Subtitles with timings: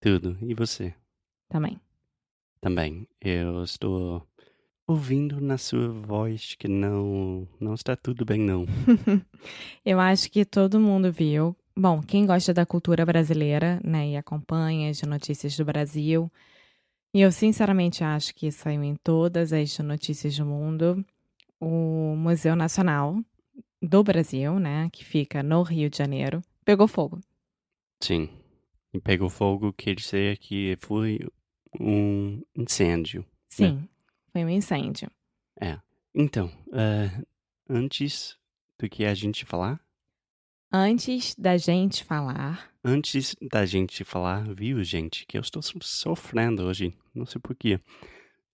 [0.00, 0.36] Tudo.
[0.42, 0.94] E você?
[1.48, 1.80] Também.
[2.60, 3.08] Também.
[3.20, 4.26] Eu estou
[4.86, 8.64] ouvindo na sua voz que não não está tudo bem não.
[9.84, 11.54] eu acho que todo mundo viu.
[11.76, 16.30] Bom, quem gosta da cultura brasileira, né, e acompanha as notícias do Brasil,
[17.14, 21.04] e eu sinceramente acho que saiu em todas as notícias do mundo,
[21.60, 23.22] o Museu Nacional
[23.80, 27.20] do Brasil, né, que fica no Rio de Janeiro, pegou fogo.
[28.00, 28.28] Sim.
[28.98, 31.20] E pegou fogo quer dizer que foi
[31.78, 33.20] um incêndio.
[33.20, 33.26] Né?
[33.48, 33.88] Sim, né?
[34.32, 35.08] foi um incêndio.
[35.60, 35.78] É.
[36.12, 37.26] Então, uh,
[37.68, 38.36] antes
[38.76, 39.80] do que a gente falar?
[40.72, 42.72] Antes da gente falar.
[42.82, 47.80] Antes da gente falar, viu, gente, que eu estou sofrendo hoje, não sei porquê.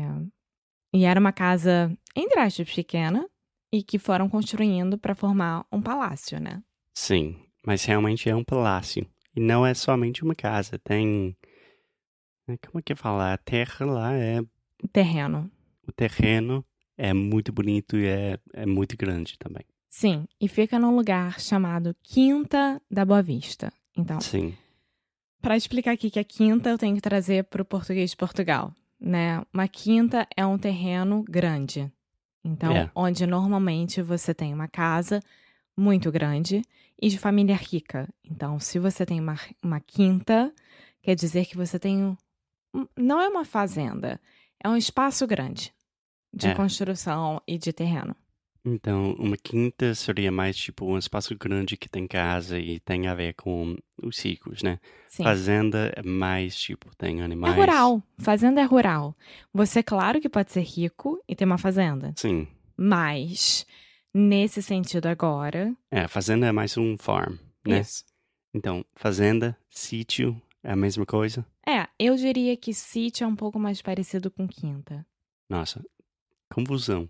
[0.93, 3.27] e era uma casa, entre aspas, pequena
[3.71, 6.61] e que foram construindo para formar um palácio, né?
[6.93, 7.35] Sim,
[7.65, 9.05] mas realmente é um palácio.
[9.35, 11.35] E não é somente uma casa, tem.
[12.47, 13.33] Né, como é que fala?
[13.33, 14.41] A terra lá é.
[14.91, 15.51] Terreno.
[15.87, 16.65] O terreno
[16.97, 19.63] é muito bonito e é, é muito grande também.
[19.89, 23.71] Sim, e fica num lugar chamado Quinta da Boa Vista.
[23.97, 24.55] Então, Sim.
[25.41, 28.73] Para explicar aqui que a quinta eu tenho que trazer para o português de Portugal,
[28.99, 29.43] né?
[29.53, 31.91] Uma quinta é um terreno grande.
[32.43, 32.89] Então, é.
[32.95, 35.21] onde normalmente você tem uma casa
[35.77, 36.61] muito grande
[37.01, 38.07] e de família rica.
[38.23, 40.53] Então, se você tem uma, uma quinta,
[41.01, 42.17] quer dizer que você tem.
[42.73, 44.19] Um, não é uma fazenda,
[44.63, 45.73] é um espaço grande
[46.33, 46.53] de É.
[46.55, 48.15] construção e de terreno.
[48.67, 53.13] Então, uma quinta seria mais tipo um espaço grande que tem casa e tem a
[53.13, 54.79] ver com os ciclos, né?
[55.07, 55.23] Sim.
[55.23, 57.55] Fazenda é mais tipo, tem É animais.
[57.55, 58.01] rural.
[58.17, 59.15] Fazenda é rural.
[59.53, 62.11] Você, claro que pode ser rico e ter uma fazenda.
[62.15, 62.47] Sim.
[62.75, 63.67] Mas,
[64.15, 65.75] nesse sentido agora.
[65.91, 67.35] É, fazenda é mais um farm,
[67.67, 67.81] né?
[67.81, 68.05] Isso.
[68.53, 71.45] Então, fazenda, sítio, é a mesma coisa?
[71.67, 75.05] É, eu diria que sítio é um pouco mais parecido com quinta.
[75.49, 75.83] Nossa,
[76.49, 77.09] confusão.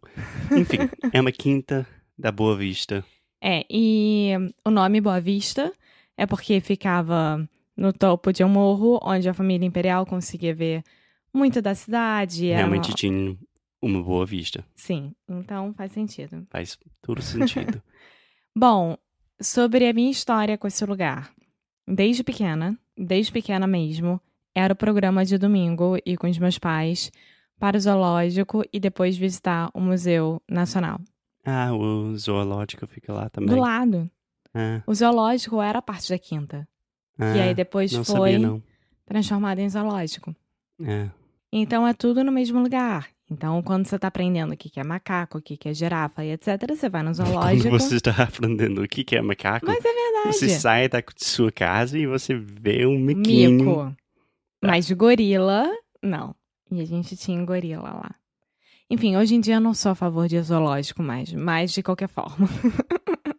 [0.51, 1.87] Enfim, é uma quinta
[2.17, 3.05] da Boa Vista.
[3.39, 4.31] É, e
[4.65, 5.71] o nome Boa Vista
[6.17, 7.47] é porque ficava
[7.77, 10.83] no topo de um morro onde a família imperial conseguia ver
[11.31, 12.47] muito da cidade.
[12.47, 12.95] Realmente uma...
[12.95, 13.37] tinha
[13.85, 14.65] uma boa vista.
[14.75, 16.45] Sim, então faz sentido.
[16.49, 17.81] Faz todo sentido.
[18.57, 18.97] Bom,
[19.41, 21.31] sobre a minha história com esse lugar.
[21.87, 24.19] Desde pequena, desde pequena mesmo,
[24.55, 27.11] era o programa de domingo e com os meus pais
[27.59, 30.99] para o zoológico e depois visitar o Museu Nacional.
[31.45, 33.49] Ah, o zoológico fica lá também.
[33.53, 34.09] Do lado.
[34.53, 36.67] Ah, O zoológico era parte da quinta.
[37.19, 38.63] ah, e aí depois não foi sabia não.
[39.05, 40.35] transformado em zoológico.
[40.81, 41.09] É.
[41.51, 43.07] Então é tudo no mesmo lugar.
[43.29, 46.23] Então, quando você tá aprendendo o que que é macaco, o que que é girafa
[46.23, 47.69] e etc., você vai no Quando zoológico.
[47.71, 50.37] você está aprendendo o que que é macaco, Mas é verdade.
[50.37, 53.51] você sai da sua casa e você vê um miquinho.
[53.51, 53.95] Mico.
[54.63, 55.67] Mas gorila,
[56.03, 56.35] não.
[56.71, 58.15] E a gente tinha um gorila lá.
[58.89, 62.07] Enfim, hoje em dia eu não sou a favor de zoológico mais, mas de qualquer
[62.07, 62.47] forma.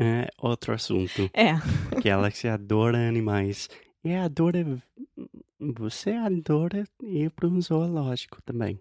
[0.00, 1.28] É outro assunto.
[1.34, 1.54] É.
[2.00, 3.68] Que ela se adora animais.
[4.04, 4.64] E adora.
[5.58, 8.78] Você adora ir para um zoológico também.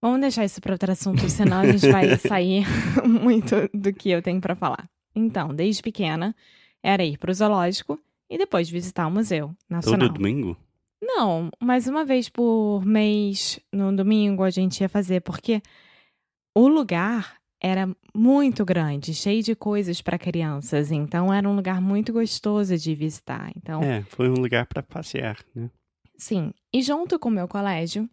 [0.00, 2.64] Vamos deixar isso para outro assunto, senão a gente vai sair
[3.06, 4.88] muito do que eu tenho para falar.
[5.14, 6.34] Então, desde pequena,
[6.82, 7.98] era ir pro zoológico
[8.30, 10.08] e depois visitar o Museu Nacional.
[10.08, 10.56] Todo domingo?
[11.02, 15.62] Não, mas uma vez por mês, no domingo, a gente ia fazer, porque
[16.54, 22.12] o lugar era muito grande, cheio de coisas para crianças, então era um lugar muito
[22.12, 23.50] gostoso de visitar.
[23.56, 25.70] Então, É, foi um lugar para passear, né?
[26.18, 26.52] sim.
[26.72, 28.08] E junto com o meu colégio,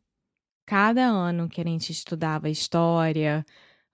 [0.66, 3.46] cada ano que a gente estudava história,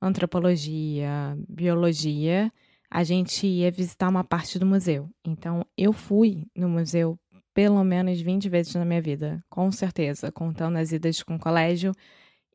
[0.02, 2.52] antropologia, biologia,
[2.90, 5.10] a gente ia visitar uma parte do museu.
[5.26, 7.18] Então, eu fui no museu
[7.54, 11.92] pelo menos 20 vezes na minha vida, com certeza, contando as idas com o colégio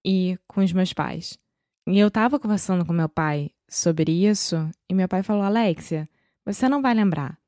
[0.04, 1.38] e com os meus pais.
[1.86, 4.56] E eu tava conversando com meu pai sobre isso,
[4.88, 6.08] e meu pai falou: Alexia,
[6.44, 7.38] você não vai lembrar,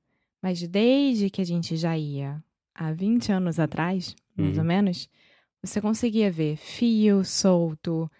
[0.43, 2.43] mas desde que a gente já ia
[2.75, 4.59] há 20 anos atrás, mais Uhum.
[4.59, 5.09] ou menos,
[5.65, 8.11] você conseguia ver fio solto,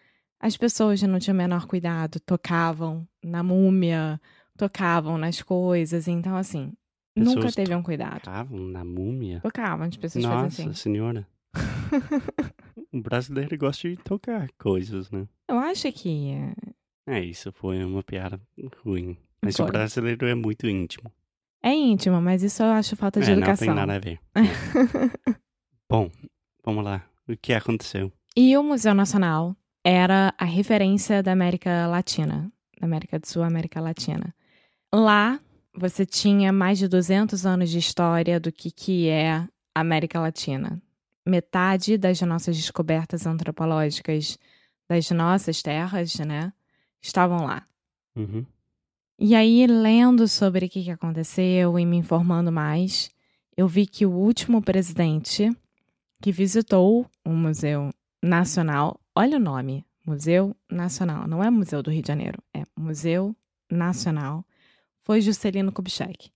[0.41, 4.21] as pessoas já não tinham o menor cuidado, tocavam na múmia,
[4.57, 6.73] tocavam nas coisas, então assim,
[7.17, 8.21] nunca Pessoas teve um cuidado.
[8.23, 9.41] Tocavam na múmia?
[9.41, 10.73] Tocavam, as pessoas Nossa assim.
[10.75, 11.27] senhora.
[12.93, 15.27] o brasileiro gosta de tocar coisas, né?
[15.49, 16.33] Eu acho que
[17.07, 18.41] É, isso foi uma piada
[18.85, 19.17] ruim.
[19.43, 19.65] Mas Foi.
[19.65, 21.11] o brasileiro é muito íntimo.
[21.63, 23.67] é íntimo, mas isso eu acho falta de é, não educação.
[23.69, 24.21] tem nada a ver.
[25.89, 26.11] Bom,
[26.65, 27.05] vamos lá.
[27.29, 28.13] O que aconteceu?
[28.37, 32.51] E o Museu Nacional era a referência da América Latina,
[32.81, 34.35] da América do Sul, América Latina.
[34.93, 35.41] Lá
[35.75, 40.81] você tinha mais de 200 anos de história do que, que é a América Latina.
[41.27, 44.39] Metade das nossas descobertas antropológicas
[44.89, 46.53] das nossas terras, né,
[47.01, 47.67] estavam lá.
[48.15, 48.47] Uhum.
[49.19, 53.11] E aí, lendo sobre o que que aconteceu e me informando mais,
[53.57, 55.51] eu vi que o último presidente
[56.27, 62.03] que visitou o Museu Nacional, olha o nome, Museu Nacional, não é Museu do Rio
[62.03, 63.33] de Janeiro, é Museu
[63.71, 64.45] Nacional,
[64.99, 66.33] foi Juscelino Kubitschek.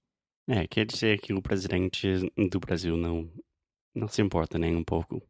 [0.47, 2.07] É, quer dizer que o presidente
[2.49, 3.29] do Brasil não,
[3.93, 5.21] não se importa nem um pouco.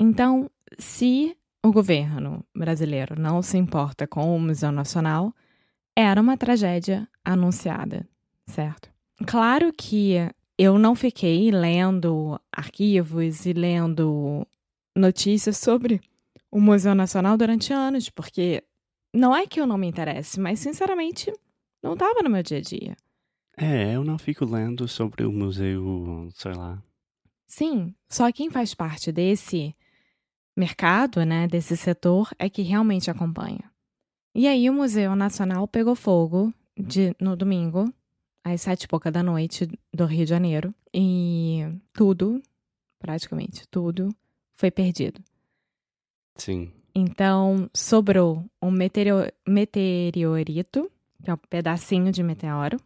[0.00, 5.34] Então, se o governo brasileiro não se importa com o Museu Nacional,
[5.94, 8.08] era uma tragédia anunciada,
[8.46, 8.88] certo?
[9.26, 10.16] Claro que
[10.58, 14.46] eu não fiquei lendo arquivos e lendo
[14.96, 16.00] notícias sobre
[16.50, 18.62] o Museu Nacional durante anos, porque
[19.14, 21.32] não é que eu não me interesse, mas sinceramente
[21.82, 22.96] não estava no meu dia a dia.
[23.56, 26.82] É, eu não fico lendo sobre o museu, sei lá.
[27.46, 29.74] Sim, só quem faz parte desse
[30.56, 33.70] mercado, né, desse setor, é que realmente acompanha.
[34.34, 37.92] E aí o Museu Nacional pegou fogo de, no domingo,
[38.44, 41.60] às sete e pouca da noite do Rio de Janeiro, e
[41.92, 42.42] tudo,
[42.98, 44.08] praticamente tudo,
[44.54, 45.20] foi perdido.
[46.36, 46.72] Sim.
[46.94, 50.90] Então, sobrou um meteoro, meteorito,
[51.22, 52.78] que é um pedacinho de meteoro,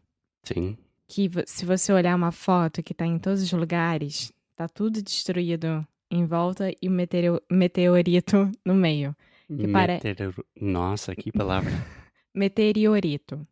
[0.45, 0.77] Sim.
[1.09, 5.87] que se você olhar uma foto que tá em todos os lugares, tá tudo destruído
[6.11, 9.15] em volta e o meteoro- meteorito no meio.
[9.49, 11.71] Que pare- Meteoro- Nossa, que palavra.
[12.35, 13.47] Meteorito.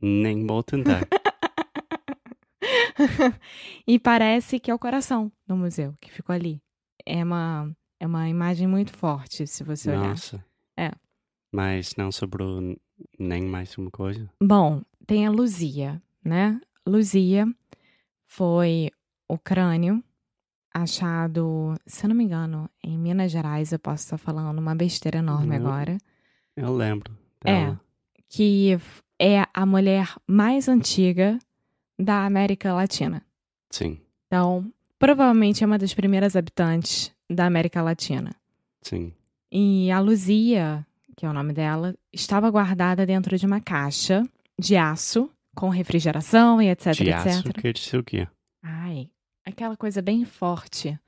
[0.00, 1.06] Nem vou tentar.
[3.86, 6.60] e parece que é o coração do museu que ficou ali.
[7.04, 7.70] É uma,
[8.00, 10.08] é uma imagem muito forte, se você olhar.
[10.10, 10.44] Nossa.
[10.76, 10.90] É.
[11.52, 12.76] Mas não sobrou
[13.18, 14.30] nem mais uma coisa?
[14.42, 16.60] Bom, tem a Luzia, né?
[16.86, 17.46] Luzia
[18.26, 18.90] foi
[19.28, 20.02] o crânio
[20.72, 23.72] achado, se eu não me engano, em Minas Gerais.
[23.72, 25.66] Eu posso estar falando uma besteira enorme Não.
[25.68, 25.98] agora.
[26.56, 27.16] Eu lembro.
[27.44, 27.64] É.
[27.64, 27.80] dela.
[28.28, 31.38] Que f- é a mulher mais antiga
[32.02, 33.22] da América Latina.
[33.70, 38.34] Sim, Então, provavelmente é uma das primeiras habitantes da América Latina.
[38.82, 39.12] sim.
[39.54, 44.22] E a Luzia, que é o nome dela, estava guardada dentro de uma caixa
[44.58, 47.60] de aço com refrigeração e etc, De aço etc.
[47.60, 48.26] quer dizer o quê?
[48.62, 49.10] Ai,
[49.44, 50.98] aquela coisa bem forte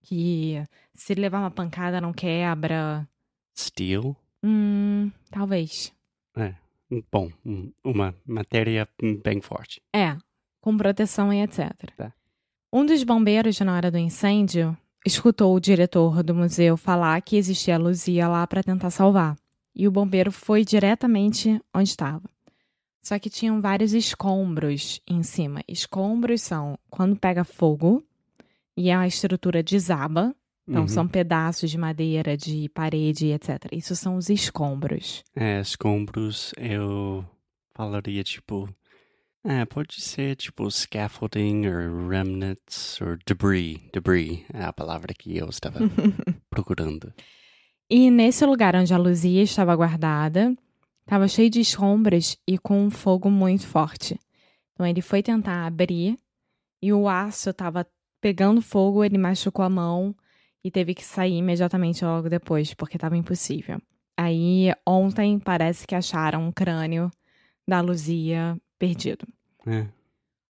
[0.00, 0.60] que
[0.94, 3.08] se levar uma pancada não quebra.
[3.56, 4.16] Steel?
[4.42, 5.92] Hum, talvez.
[6.36, 6.54] É.
[7.10, 8.88] Bom, um- uma matéria
[9.22, 9.80] bem forte.
[9.94, 10.16] É,
[10.62, 11.70] com proteção e etc.
[11.96, 12.10] Tá.
[12.72, 17.76] Um dos bombeiros, na hora do incêndio, escutou o diretor do museu falar que existia
[17.76, 19.36] luzia lá para tentar salvar.
[19.74, 22.22] E o bombeiro foi diretamente onde estava.
[23.02, 25.60] Só que tinham vários escombros em cima.
[25.68, 28.02] Escombros são quando pega fogo
[28.76, 30.34] e a estrutura desaba.
[30.68, 30.88] Então, Uhum.
[30.88, 33.64] são pedaços de madeira, de parede, etc.
[33.72, 35.24] Isso são os escombros.
[35.34, 37.24] É, escombros, eu
[37.74, 38.68] falaria tipo.
[39.44, 43.80] É, pode ser tipo scaffolding or remnants or debris.
[43.92, 45.80] Debris é a palavra que eu estava
[46.48, 47.12] procurando.
[47.90, 50.56] E nesse lugar onde a luzia estava guardada,
[51.00, 54.18] estava cheio de escombros e com um fogo muito forte.
[54.72, 56.16] Então ele foi tentar abrir
[56.80, 57.86] e o aço estava
[58.20, 60.14] pegando fogo, ele machucou a mão
[60.64, 63.80] e teve que sair imediatamente logo depois, porque estava impossível.
[64.16, 67.10] Aí ontem parece que acharam um crânio
[67.66, 69.24] da Luzia perdido.
[69.64, 69.86] É.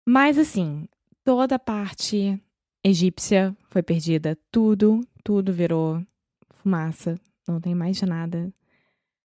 [0.07, 0.87] Mas assim,
[1.21, 2.41] toda a parte
[2.81, 6.01] egípcia foi perdida, tudo, tudo virou
[6.51, 8.49] fumaça, não tem mais nada.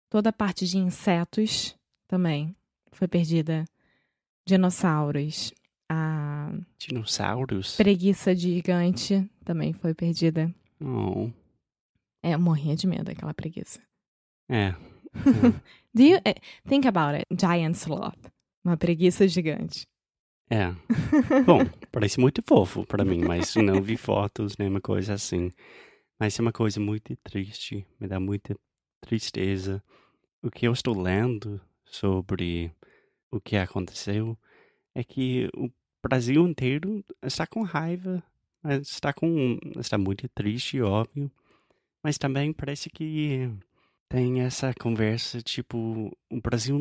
[0.08, 2.54] Toda a parte de insetos também
[2.92, 3.64] foi perdida.
[4.46, 5.52] Dinossauros,
[5.88, 7.76] a Dinossauros?
[7.76, 10.54] preguiça gigante também foi perdida.
[10.80, 11.28] Oh.
[12.22, 13.80] É, eu morria de medo daquela preguiça.
[14.48, 14.76] É.
[15.92, 17.26] Do you eh, think about it?
[17.36, 18.32] Giant sloth,
[18.64, 19.86] uma preguiça gigante.
[20.50, 20.68] É.
[21.46, 25.50] Bom, parece muito fofo pra mim, mas não vi fotos, nem uma coisa assim.
[26.18, 28.54] Mas é uma coisa muito triste, me dá muita
[29.00, 29.82] tristeza.
[30.42, 32.72] O que eu estou lendo sobre
[33.30, 34.36] o que aconteceu
[34.94, 35.70] é que o
[36.02, 38.22] Brasil inteiro está com raiva,
[38.82, 41.30] está com está muito triste, óbvio.
[42.02, 43.48] Mas também parece que
[44.08, 46.78] tem essa conversa tipo, o Brasil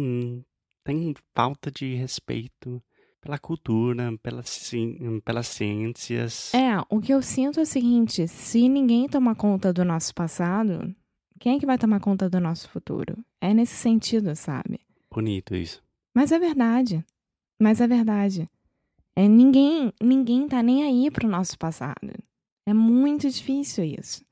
[0.83, 2.81] tem falta de respeito
[3.21, 6.53] pela cultura, pela, ci- pelas ciências.
[6.53, 10.93] É, o que eu sinto é o seguinte: se ninguém tomar conta do nosso passado,
[11.39, 13.17] quem é que vai tomar conta do nosso futuro?
[13.39, 14.79] É nesse sentido, sabe?
[15.13, 15.81] Bonito isso.
[16.13, 17.03] Mas é verdade.
[17.59, 18.49] Mas é verdade.
[19.15, 22.11] É, ninguém, ninguém tá nem aí pro nosso passado.
[22.65, 24.23] É muito difícil isso.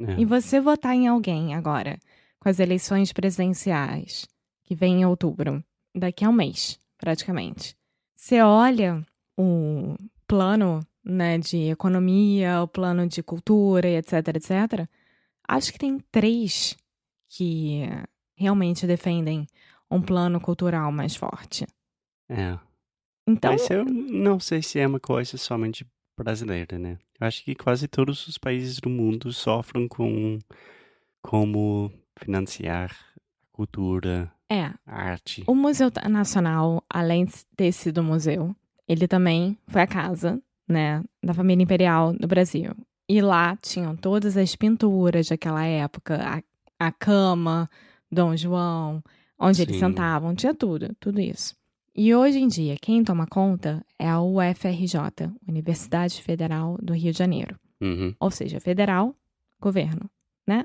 [0.00, 0.20] É.
[0.20, 1.98] E você votar em alguém agora,
[2.38, 4.26] com as eleições presidenciais,
[4.62, 5.62] que vem em outubro,
[5.98, 7.76] daqui a um mês, praticamente.
[8.16, 9.04] Você olha
[9.36, 9.94] o
[10.26, 14.88] plano né, de economia, o plano de cultura etc, etc.
[15.46, 16.76] Acho que tem três
[17.28, 17.82] que
[18.36, 19.46] realmente defendem
[19.90, 21.66] um plano cultural mais forte.
[22.28, 22.58] É.
[23.26, 25.86] Então, Mas eu não sei se é uma coisa somente
[26.16, 26.98] brasileira, né?
[27.20, 30.38] Eu acho que quase todos os países do mundo sofrem com
[31.22, 35.44] como financiar a cultura, é, a arte.
[35.46, 38.54] O Museu Nacional, além de ter sido museu,
[38.86, 42.72] ele também foi a casa, né, da família imperial do Brasil.
[43.08, 46.42] E lá tinham todas as pinturas daquela época,
[46.78, 47.68] a, a cama,
[48.10, 49.02] Dom João,
[49.38, 49.80] onde eles Sim.
[49.80, 51.54] sentavam, tinha tudo, tudo isso.
[51.94, 57.18] E hoje em dia, quem toma conta é a UFRJ, Universidade Federal do Rio de
[57.18, 57.58] Janeiro.
[57.80, 58.14] Uhum.
[58.20, 59.14] Ou seja, federal,
[59.60, 60.08] governo,
[60.46, 60.64] né?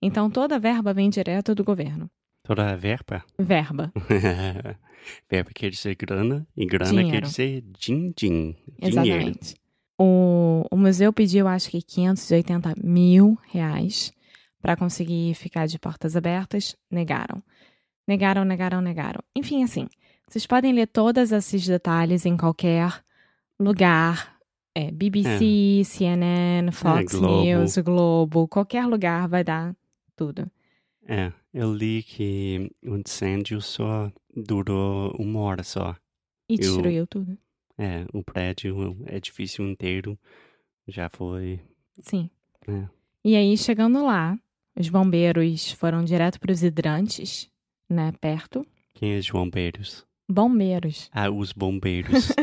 [0.00, 2.10] Então toda a verba vem direto do governo.
[2.42, 3.24] Toda a verba.
[3.38, 3.92] Verba.
[5.30, 7.26] verba quer dizer grana e grana quer Dinheiro.
[7.26, 8.12] dizer din-din.
[8.14, 8.56] Dinheiro.
[8.80, 9.54] Exatamente.
[9.98, 14.12] O, o museu pediu, acho que 580 mil reais
[14.60, 16.76] para conseguir ficar de portas abertas.
[16.90, 17.42] Negaram.
[18.06, 19.20] Negaram, negaram, negaram.
[19.36, 19.86] Enfim, assim,
[20.28, 22.92] vocês podem ler todos esses detalhes em qualquer
[23.58, 24.32] lugar.
[24.74, 27.44] É, BBC, CNN, Fox Globo.
[27.44, 29.76] News, Globo, qualquer lugar vai dar
[30.16, 30.50] tudo.
[31.06, 35.94] É, eu li que o incêndio só durou uma hora só.
[36.48, 37.36] E Eu- destruiu tudo.
[37.78, 40.18] É, o prédio, o edifício inteiro
[40.86, 41.60] já foi.
[42.00, 42.28] Sim.
[42.68, 42.86] É.
[43.24, 44.36] E aí, chegando lá,
[44.78, 47.50] os bombeiros foram direto para os hidrantes,
[47.88, 48.66] né, perto.
[48.94, 50.04] Quem é os bombeiros?
[50.28, 51.08] Bombeiros.
[51.12, 52.28] Ah, os bombeiros.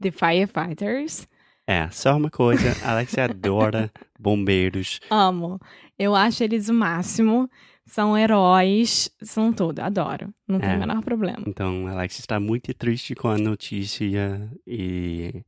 [0.00, 1.26] The firefighters.
[1.66, 5.00] é, só uma coisa, Alex adora bombeiros.
[5.10, 5.58] Amo.
[5.98, 7.48] Eu acho eles o máximo.
[7.86, 9.80] São heróis, são tudo.
[9.80, 10.32] Adoro.
[10.48, 10.76] Não tem É.
[10.76, 11.44] o menor problema.
[11.46, 15.44] Então, Alex está muito triste com a notícia e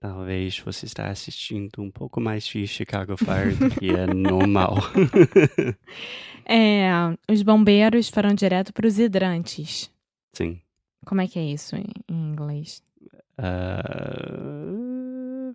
[0.00, 4.76] talvez você está assistindo um pouco mais de Chicago Fire do que é normal.
[6.44, 6.90] É,
[7.30, 9.88] os bombeiros foram direto para os hidrantes.
[10.32, 10.60] Sim.
[11.06, 12.82] Como é que é isso em inglês?
[13.38, 13.82] Ah,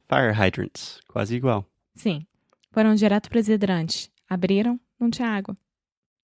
[0.08, 1.66] fire hydrants, quase igual.
[1.96, 2.26] Sim.
[2.72, 4.12] Foram direto para os hidrantes.
[4.30, 5.58] Abriram, não tinha água.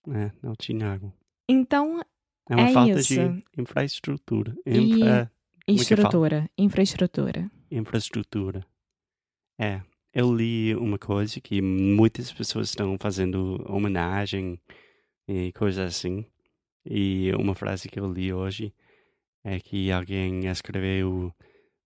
[0.10, 1.14] É, não tinha água.
[1.50, 2.02] Então,
[2.50, 3.14] É uma É falta isso.
[3.16, 4.54] de infraestrutura.
[4.66, 5.32] E- Infra...
[5.66, 7.52] Como é estrutura, infraestrutura.
[7.72, 8.66] infraestrutura.
[9.58, 9.82] É,
[10.14, 14.60] eu li uma coisa que muitas pessoas estão fazendo homenagem
[15.28, 16.26] e coisas assim.
[16.86, 18.74] E uma frase que eu li hoje
[19.42, 21.34] é que alguém escreveu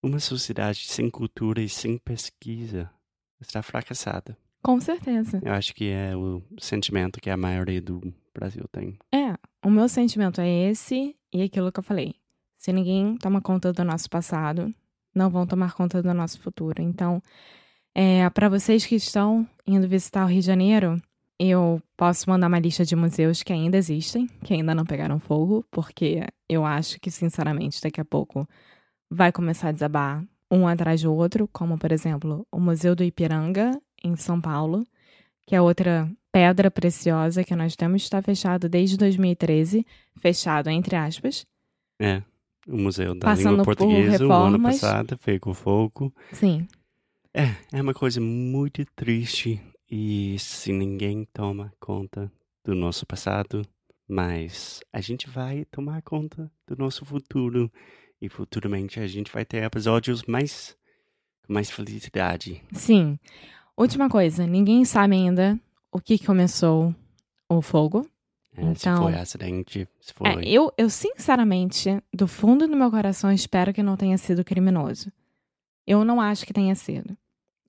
[0.02, 2.90] uma sociedade sem cultura e sem pesquisa
[3.40, 4.36] está fracassada.
[4.68, 5.40] Com certeza.
[5.46, 8.02] Eu acho que é o sentimento que a maioria do
[8.34, 8.98] Brasil tem.
[9.14, 9.34] É,
[9.66, 12.16] o meu sentimento é esse e aquilo que eu falei.
[12.58, 14.76] Se ninguém toma conta do nosso passado,
[15.16, 16.82] não vão tomar conta do nosso futuro.
[16.82, 17.24] Então,
[17.96, 21.02] é, para vocês que estão indo visitar o Rio de Janeiro,
[21.40, 25.66] eu posso mandar uma lista de museus que ainda existem, que ainda não pegaram fogo,
[25.72, 28.46] porque eu acho que, sinceramente, daqui a pouco
[29.10, 33.72] vai começar a desabar um atrás do outro, como, por exemplo, o Museu do Ipiranga,
[34.04, 34.86] em São Paulo,
[35.46, 39.86] que é outra pedra preciosa que nós temos, está fechado desde 2013,
[40.18, 41.46] fechado entre aspas.
[42.00, 42.22] É,
[42.68, 46.13] o Museu da Passando Língua por Portuguesa, o ano passado, pegou fogo.
[46.32, 46.68] Sim,
[47.34, 52.32] É, é uma coisa muito triste e se ninguém toma conta
[52.63, 53.66] do nosso passado,
[54.08, 57.72] mas a gente vai tomar conta do nosso futuro
[58.22, 60.75] e futuramente a gente vai ter episódios mais
[61.46, 62.62] com mais felicidade.
[62.74, 63.18] sim.
[63.77, 65.60] Última coisa, ninguém sabe ainda
[65.91, 66.93] o que começou
[67.50, 68.07] o fogo.
[68.55, 70.27] É, Se Então- foi acidente, se foi.
[70.29, 75.12] É, eu, eu, sinceramente, do fundo do meu coração, espero que não tenha sido criminoso.
[75.86, 77.15] Eu não acho que tenha sido.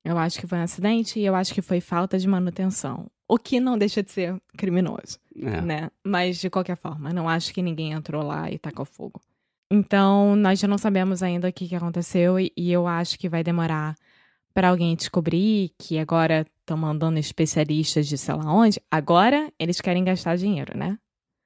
[0.03, 3.07] Eu acho que foi um acidente e eu acho que foi falta de manutenção.
[3.29, 5.19] O que não deixa de ser criminoso.
[5.37, 5.91] É, né?
[6.03, 9.21] Mas de qualquer forma, não acho que ninguém entrou lá e tacou fogo.
[9.71, 13.29] Então, nós já não sabemos ainda o que, que aconteceu e, e eu acho que
[13.29, 13.95] vai demorar
[14.55, 18.81] para alguém descobrir que agora estão mandando especialistas de sei lá onde.
[18.91, 20.99] Agora eles querem gastar dinheiro, né?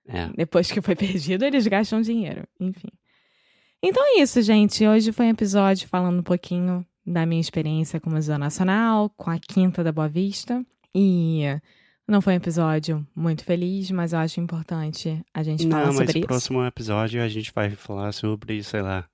[0.08, 0.28] é.
[0.36, 2.46] Depois que foi perdido, eles gastam dinheiro.
[2.58, 2.88] Enfim.
[3.82, 4.86] Então é isso, gente.
[4.86, 9.30] Hoje foi um episódio falando um pouquinho da minha experiência com o Museu Nacional, com
[9.30, 10.64] a Quinta da Boa Vista.
[10.94, 11.42] E
[12.06, 15.96] não foi um episódio muito feliz, mas eu acho importante a gente falar Não, mas
[15.96, 16.26] sobre no isso.
[16.26, 19.08] próximo episódio a gente vai falar sobre, sei lá,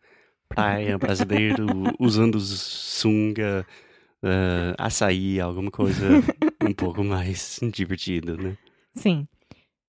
[0.48, 1.66] praia brasileiro
[1.98, 3.66] usando sunga,
[4.22, 6.06] eh, açaí, alguma coisa
[6.62, 8.56] um pouco mais divertida, né?
[8.94, 9.26] Sim.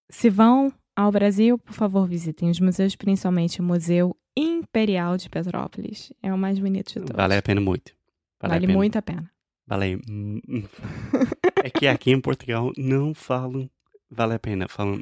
[0.10, 6.12] Se vão ao Brasil, por favor, visitem os museus, principalmente o Museu Imperial de Petrópolis.
[6.22, 7.16] É o mais bonito de todos.
[7.16, 7.94] Vale a pena muito.
[8.42, 8.78] Vale, Vale a pena.
[8.78, 9.32] muito a pena.
[9.68, 10.02] Vale.
[11.64, 13.70] é que aqui em Portugal não falam
[14.10, 15.00] vale a pena, falam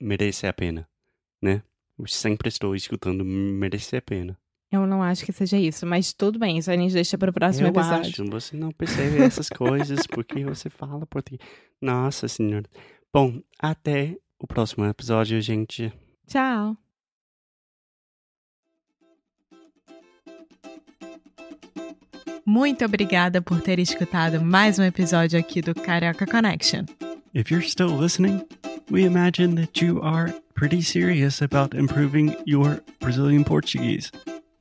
[0.00, 0.88] merece a pena,
[1.42, 1.62] né?
[1.98, 4.38] Eu sempre estou escutando merece a pena.
[4.74, 7.32] Eu não acho que seja isso, mas tudo bem, isso a gente deixa para o
[7.32, 8.10] próximo Eu episódio.
[8.10, 11.40] acho, você não percebe essas coisas porque você fala português.
[11.80, 12.68] Nossa senhora.
[13.12, 15.92] Bom, até o próximo episódio, gente.
[16.26, 16.76] Tchau!
[22.44, 26.84] Muito obrigada por ter escutado mais um episódio aqui do Carioca Connection.
[27.32, 28.44] If you're still listening,
[28.90, 34.10] we imagine that you are pretty serious about improving your Brazilian Portuguese.